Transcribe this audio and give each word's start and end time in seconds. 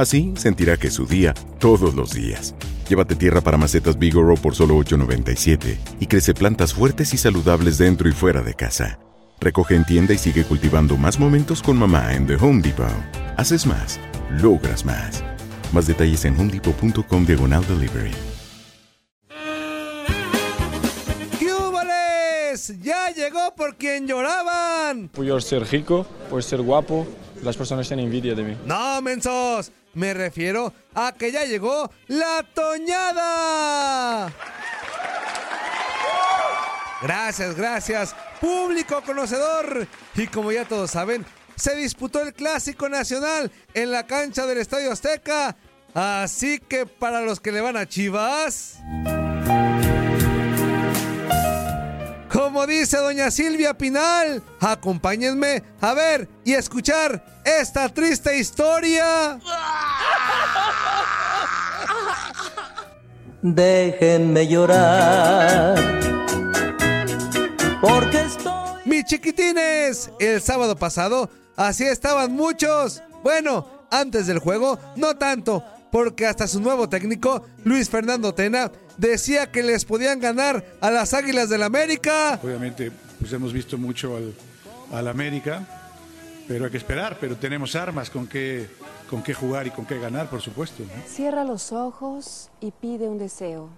Así 0.00 0.32
sentirá 0.34 0.78
que 0.78 0.86
es 0.86 0.94
su 0.94 1.04
día 1.04 1.34
todos 1.58 1.94
los 1.94 2.14
días. 2.14 2.54
Llévate 2.88 3.16
tierra 3.16 3.42
para 3.42 3.58
macetas 3.58 3.98
Bigoro 3.98 4.34
por 4.34 4.54
solo 4.54 4.78
$8.97 4.78 5.76
y 6.00 6.06
crece 6.06 6.32
plantas 6.32 6.72
fuertes 6.72 7.12
y 7.12 7.18
saludables 7.18 7.76
dentro 7.76 8.08
y 8.08 8.12
fuera 8.12 8.40
de 8.40 8.54
casa. 8.54 8.98
Recoge 9.40 9.74
en 9.74 9.84
tienda 9.84 10.14
y 10.14 10.18
sigue 10.18 10.44
cultivando 10.44 10.96
más 10.96 11.20
momentos 11.20 11.62
con 11.62 11.76
mamá 11.76 12.14
en 12.14 12.26
The 12.26 12.36
Home 12.36 12.62
Depot. 12.62 12.88
Haces 13.36 13.66
más, 13.66 14.00
logras 14.40 14.86
más. 14.86 15.22
Más 15.70 15.86
detalles 15.86 16.24
en 16.24 16.34
homedepot.com 16.40 17.26
diagonal 17.26 17.62
delivery. 17.68 18.12
¡Yúbales! 21.42 22.72
¡Ya 22.80 23.10
llegó 23.10 23.54
por 23.54 23.76
quien 23.76 24.06
lloraban! 24.06 25.10
Por 25.10 25.42
ser 25.42 25.68
rico, 25.70 26.06
por 26.30 26.42
ser 26.42 26.62
guapo, 26.62 27.06
las 27.42 27.54
personas 27.54 27.86
tienen 27.86 28.06
envidia 28.06 28.34
de 28.34 28.42
mí. 28.42 28.56
¡No, 28.64 29.02
mensos! 29.02 29.70
Me 29.94 30.14
refiero 30.14 30.72
a 30.94 31.12
que 31.12 31.32
ya 31.32 31.44
llegó 31.44 31.90
la 32.06 32.44
Toñada. 32.54 34.32
Gracias, 37.02 37.56
gracias, 37.56 38.14
público 38.40 39.02
conocedor. 39.02 39.86
Y 40.14 40.26
como 40.26 40.52
ya 40.52 40.64
todos 40.66 40.90
saben, 40.90 41.24
se 41.56 41.74
disputó 41.74 42.20
el 42.22 42.32
Clásico 42.34 42.88
Nacional 42.88 43.50
en 43.74 43.90
la 43.90 44.06
cancha 44.06 44.46
del 44.46 44.58
Estadio 44.58 44.92
Azteca. 44.92 45.56
Así 45.94 46.60
que 46.60 46.86
para 46.86 47.20
los 47.22 47.40
que 47.40 47.52
le 47.52 47.60
van 47.60 47.76
a 47.76 47.86
Chivas... 47.86 48.78
Como 52.50 52.66
dice 52.66 52.96
doña 52.96 53.30
Silvia 53.30 53.74
Pinal, 53.74 54.42
acompáñenme 54.58 55.62
a 55.80 55.94
ver 55.94 56.28
y 56.44 56.54
escuchar 56.54 57.24
esta 57.44 57.88
triste 57.88 58.36
historia. 58.36 59.38
Déjenme 63.40 64.48
llorar. 64.48 65.76
Porque 67.80 68.20
estoy. 68.22 68.80
Mis 68.84 69.04
chiquitines, 69.04 70.10
el 70.18 70.42
sábado 70.42 70.74
pasado 70.74 71.30
así 71.54 71.84
estaban 71.84 72.32
muchos. 72.32 73.00
Bueno, 73.22 73.86
antes 73.92 74.26
del 74.26 74.40
juego, 74.40 74.76
no 74.96 75.16
tanto, 75.16 75.62
porque 75.92 76.26
hasta 76.26 76.48
su 76.48 76.60
nuevo 76.60 76.88
técnico, 76.88 77.46
Luis 77.62 77.88
Fernando 77.88 78.34
Tena, 78.34 78.72
decía 79.00 79.50
que 79.50 79.62
les 79.62 79.84
podían 79.84 80.20
ganar 80.20 80.64
a 80.80 80.90
las 80.90 81.14
Águilas 81.14 81.48
del 81.48 81.62
América. 81.62 82.38
Obviamente, 82.42 82.92
pues 83.18 83.32
hemos 83.32 83.52
visto 83.52 83.78
mucho 83.78 84.16
al, 84.16 84.34
al 84.92 85.08
América, 85.08 85.66
pero 86.46 86.66
hay 86.66 86.70
que 86.70 86.76
esperar, 86.76 87.16
pero 87.20 87.36
tenemos 87.36 87.74
armas 87.74 88.10
con 88.10 88.26
qué, 88.26 88.68
con 89.08 89.22
qué 89.22 89.32
jugar 89.34 89.66
y 89.66 89.70
con 89.70 89.86
qué 89.86 89.98
ganar, 89.98 90.28
por 90.28 90.40
supuesto. 90.40 90.82
¿no? 90.82 91.02
Cierra 91.08 91.44
los 91.44 91.72
ojos 91.72 92.50
y 92.60 92.70
pide 92.72 93.08
un 93.08 93.18
deseo. 93.18 93.70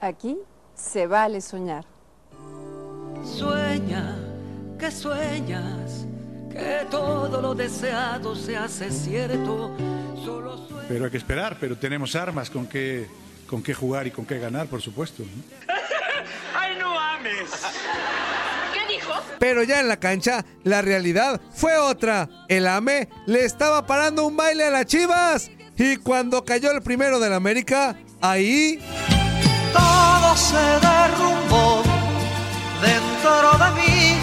Aquí 0.00 0.36
se 0.74 1.06
vale 1.06 1.40
soñar. 1.40 1.84
Sueña, 3.24 4.18
que 4.78 4.90
sueñas, 4.90 6.06
que 6.50 6.86
todo 6.90 7.40
lo 7.40 7.54
deseado 7.54 8.34
se 8.34 8.56
hace 8.56 8.90
cierto. 8.90 9.74
Solo 10.24 10.58
sueña. 10.68 10.88
Pero 10.88 11.04
hay 11.04 11.10
que 11.10 11.16
esperar, 11.16 11.56
pero 11.60 11.76
tenemos 11.76 12.14
armas 12.16 12.50
con 12.50 12.66
qué, 12.66 13.06
con 13.46 13.62
qué 13.62 13.74
jugar 13.74 14.06
y 14.06 14.10
con 14.10 14.26
qué 14.26 14.38
ganar, 14.38 14.66
por 14.66 14.80
supuesto. 14.82 15.22
¿no? 15.22 15.74
¡Ay, 16.54 16.76
no 16.78 16.98
ames! 16.98 17.50
¿Qué 18.72 18.94
dijo? 18.94 19.12
Pero 19.38 19.62
ya 19.62 19.80
en 19.80 19.88
la 19.88 19.98
cancha, 19.98 20.44
la 20.62 20.82
realidad 20.82 21.40
fue 21.52 21.76
otra. 21.78 22.28
El 22.48 22.66
AME 22.66 23.08
le 23.26 23.44
estaba 23.44 23.86
parando 23.86 24.26
un 24.26 24.36
baile 24.36 24.64
a 24.64 24.70
las 24.70 24.86
chivas. 24.86 25.50
Y 25.76 25.96
cuando 25.96 26.44
cayó 26.44 26.70
el 26.70 26.82
primero 26.82 27.18
del 27.18 27.32
América, 27.32 27.96
ahí. 28.20 28.78
Todo 29.72 30.36
se 30.36 30.56
derrumbó 30.56 31.82
dentro 32.80 33.58
de 33.58 33.70
mí, 33.80 34.18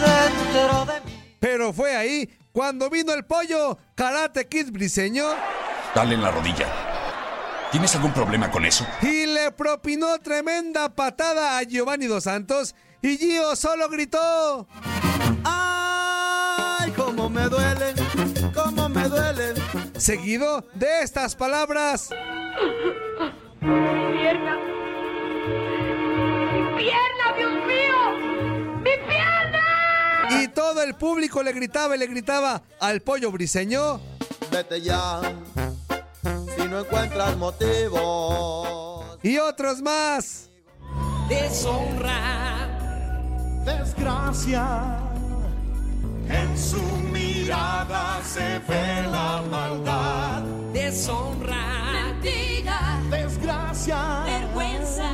dentro 0.00 0.84
de 0.86 1.00
mí. 1.02 1.36
Pero 1.38 1.72
fue 1.72 1.94
ahí 1.94 2.28
cuando 2.52 2.90
vino 2.90 3.14
el 3.14 3.24
pollo, 3.24 3.78
Karate 3.94 4.48
Kid 4.48 4.72
briseño. 4.72 5.24
Dale 5.94 6.14
en 6.14 6.22
la 6.22 6.30
rodilla. 6.32 6.89
¿Tienes 7.70 7.94
algún 7.94 8.12
problema 8.12 8.50
con 8.50 8.64
eso? 8.64 8.84
Y 9.00 9.26
le 9.26 9.52
propinó 9.52 10.18
tremenda 10.18 10.88
patada 10.88 11.58
a 11.58 11.62
Giovanni 11.62 12.06
Dos 12.06 12.24
Santos. 12.24 12.74
Y 13.00 13.16
Gio 13.16 13.54
solo 13.54 13.88
gritó. 13.88 14.66
¡Ay, 15.44 16.90
cómo 16.92 17.30
me 17.30 17.44
duelen! 17.44 17.94
¡Cómo 18.52 18.88
me 18.88 19.08
duelen! 19.08 19.54
Seguido 19.96 20.64
de 20.74 21.02
estas 21.02 21.36
palabras. 21.36 22.10
¡Mi 23.60 24.18
pierna! 24.18 24.56
¡Mi 26.52 26.62
pierna, 26.76 27.36
Dios 27.36 27.52
mío! 27.66 28.18
¡Mi 28.78 28.90
pierna! 29.08 30.42
Y 30.42 30.48
todo 30.48 30.82
el 30.82 30.94
público 30.94 31.42
le 31.42 31.52
gritaba 31.52 31.94
y 31.94 32.00
le 32.00 32.06
gritaba 32.08 32.62
al 32.80 33.00
pollo 33.00 33.30
briseño. 33.30 34.00
Vete 34.50 34.80
ya, 34.82 35.20
no 36.70 36.80
encuentras 36.80 37.36
motivos. 37.36 39.18
Y 39.22 39.36
otros 39.38 39.82
más. 39.82 40.50
Deshonra, 41.28 42.68
Desgracia, 43.64 44.98
En 46.28 46.56
su 46.58 46.80
mirada 47.12 48.20
se 48.24 48.58
ve 48.68 49.02
la 49.10 49.42
maldad. 49.50 50.42
deshonra, 50.72 52.14
Diga, 52.22 53.00
desgracia. 53.10 54.22
vergüenza. 54.24 55.10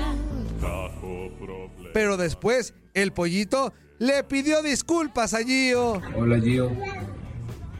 Pero 1.93 2.17
después, 2.17 2.75
el 2.95 3.13
pollito 3.13 3.73
le 3.99 4.23
pidió 4.25 4.63
disculpas 4.63 5.33
a 5.35 5.39
Gio. 5.39 6.01
Hola 6.15 6.39
Gio, 6.41 6.71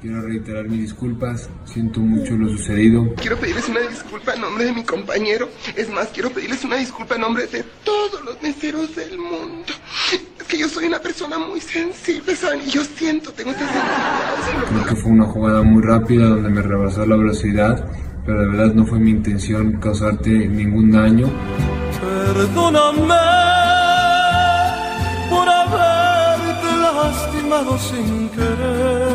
quiero 0.07 0.23
reiterar 0.23 0.69
mis 0.69 0.83
disculpas, 0.83 1.51
siento 1.65 1.99
mucho 1.99 2.37
lo 2.37 2.49
sucedido. 2.49 3.13
Quiero 3.17 3.37
pedirles 3.39 3.69
una 3.69 3.81
disculpa 3.81 4.35
en 4.35 4.41
nombre 4.41 4.65
de 4.67 4.73
mi 4.73 4.85
compañero. 4.85 5.49
Es 5.75 5.91
más, 5.91 6.09
quiero 6.15 6.31
pedirles 6.31 6.63
una 6.63 6.77
disculpa 6.77 7.17
en 7.17 7.23
nombre 7.23 7.47
de 7.49 7.65
todos 7.83 8.25
los 8.25 8.41
meseros 8.41 8.95
del 8.95 9.19
mundo. 9.19 9.73
Es 10.39 10.47
que 10.47 10.59
yo 10.59 10.69
soy 10.69 10.85
una 10.87 11.01
persona 11.01 11.39
muy 11.39 11.61
sensible, 11.61 12.37
¿saben? 12.37 12.61
Y 12.65 12.71
yo 12.71 12.85
siento, 12.85 13.33
tengo 13.33 13.51
esta 13.51 13.67
sensibilidad. 13.67 14.69
Creo 14.69 14.87
que 14.87 14.97
fue 15.03 15.11
una 15.11 15.27
jugada 15.27 15.63
muy 15.63 15.83
rápida 15.83 16.29
donde 16.29 16.51
me 16.51 16.63
rebasó 16.63 17.05
la 17.05 17.17
velocidad 17.17 17.85
pero 18.25 18.41
de 18.41 18.49
verdad 18.49 18.75
no 18.75 18.85
fue 18.85 18.99
mi 18.99 19.13
intención 19.13 19.79
causarte 19.79 20.31
ningún 20.31 20.91
daño. 20.91 21.29
Perdóname 22.01 23.15
por 25.31 25.49
haberte 25.49 26.77
lastimado 26.77 27.79
sin 27.79 28.29
querer. 28.31 29.06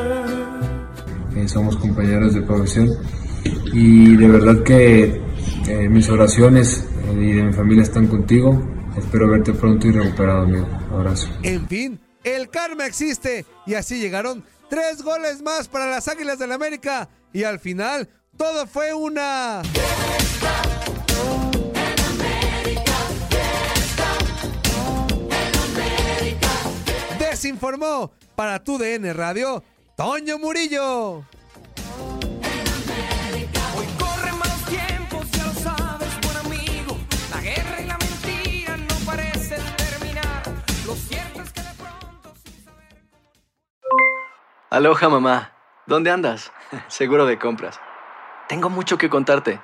Eh, 1.42 1.48
somos 1.48 1.76
compañeros 1.78 2.36
de 2.36 2.42
profesión 2.42 2.90
y 3.74 4.16
de 4.16 4.28
verdad 4.28 4.64
que 4.64 5.22
eh, 5.68 5.90
mis 5.90 6.08
oraciones 6.10 6.86
eh, 7.08 7.14
y 7.20 7.32
de 7.34 7.44
mi 7.44 7.54
familia 7.54 7.84
están 7.84 8.08
contigo. 8.08 8.62
Espero 8.96 9.28
verte 9.28 9.54
pronto 9.54 9.88
y 9.88 9.92
recuperado, 9.92 10.42
amigo. 10.42 10.68
Abrazo. 10.92 11.30
En 11.42 11.68
fin, 11.68 12.00
el 12.24 12.50
karma 12.50 12.86
existe 12.86 13.46
y 13.66 13.74
así 13.74 14.00
llegaron 14.00 14.44
tres 14.70 15.02
goles 15.02 15.42
más 15.42 15.68
para 15.68 15.90
las 15.90 16.08
Águilas 16.08 16.38
del 16.38 16.52
América 16.52 17.10
y 17.34 17.44
al 17.44 17.60
final 17.60 18.08
todo 18.38 18.68
fue 18.68 18.94
una... 18.94 19.64
Desinformó 27.18 28.12
para 28.36 28.64
tu 28.64 28.78
DN 28.78 29.14
Radio, 29.14 29.64
Toño 30.04 30.40
Murillo. 30.40 31.18
Hoy 31.18 31.26
corre 34.00 34.32
más 34.32 34.66
tiempo, 34.66 35.22
si 35.32 35.40
lo 35.40 35.54
sabes, 35.54 36.10
buen 36.24 36.38
amigo. 36.38 36.98
La 37.30 37.40
guerra 37.40 37.82
y 37.82 37.86
la 37.86 38.00
mentira 38.00 38.78
no 38.78 38.96
parecen 39.06 39.62
terminar. 39.78 40.42
Lo 40.88 40.96
cierto 40.96 41.44
es 41.44 41.52
que 41.54 41.62
de 41.62 41.74
pronto. 41.76 42.34
Aloha 44.72 45.10
mamá, 45.10 45.52
¿dónde 45.86 46.10
andas? 46.10 46.52
Seguro 46.88 47.28
de 47.28 47.38
compras. 47.38 47.80
Tengo 48.50 48.72
mucho 48.72 48.98
que 48.98 49.08
contarte. 49.08 49.62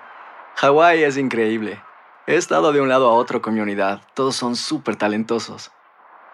Hawái 0.58 1.04
es 1.04 1.18
increíble. 1.18 1.82
He 2.28 2.36
estado 2.36 2.74
de 2.74 2.82
un 2.82 2.90
lado 2.90 3.10
a 3.10 3.14
otro 3.14 3.42
con 3.42 3.56
mi 3.56 3.60
unidad. 3.60 4.02
Todos 4.14 4.36
son 4.36 4.56
súper 4.56 4.98
talentosos. 4.98 5.72